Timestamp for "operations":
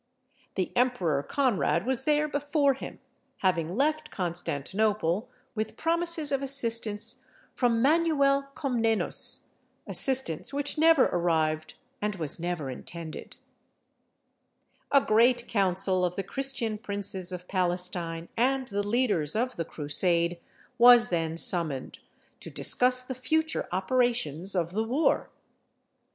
23.71-24.55